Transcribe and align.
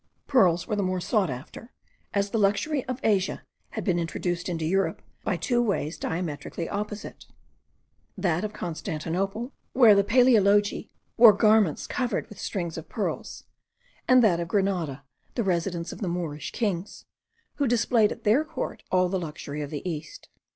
Pearls 0.25 0.65
were 0.65 0.75
the 0.75 0.81
more 0.81 0.99
sought 0.99 1.29
after, 1.29 1.71
as 2.11 2.31
the 2.31 2.39
luxury 2.39 2.83
of 2.85 2.99
Asia 3.03 3.43
had 3.77 3.83
been 3.83 3.99
introduced 3.99 4.49
into 4.49 4.65
Europe 4.65 5.03
by 5.23 5.37
two 5.37 5.61
ways 5.61 5.95
diametrically 5.95 6.67
opposite: 6.67 7.27
that 8.17 8.43
of 8.43 8.51
Constantinople, 8.51 9.53
where 9.73 9.93
the 9.93 10.03
Palaeologi 10.03 10.89
wore 11.17 11.33
garments 11.33 11.85
covered 11.85 12.27
with 12.29 12.39
strings 12.39 12.79
of 12.79 12.89
pearls; 12.89 13.43
and 14.07 14.23
that 14.23 14.39
of 14.39 14.47
Grenada, 14.47 15.03
the 15.35 15.43
residence 15.43 15.91
of 15.91 15.99
the 16.01 16.07
Moorish 16.07 16.51
kings, 16.51 17.05
who 17.57 17.67
displayed 17.67 18.11
at 18.11 18.23
their 18.23 18.43
court 18.43 18.81
all 18.91 19.07
the 19.07 19.19
luxury 19.19 19.61
of 19.61 19.69
the 19.69 19.87
East. 19.87 20.29